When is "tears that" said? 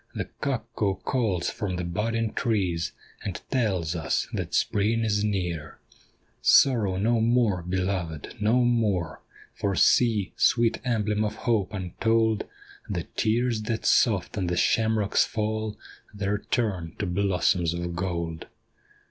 13.15-13.85